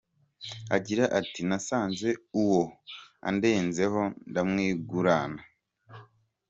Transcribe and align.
Agira 0.75 1.05
ati 1.19 1.41
“nasanze 1.47 2.09
uwo 2.41 2.63
andenzeho 3.29 4.01
ndamwigurana. 4.29 5.41